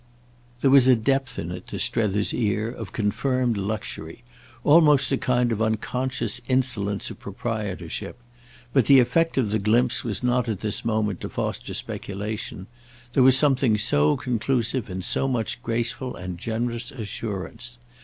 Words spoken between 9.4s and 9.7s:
the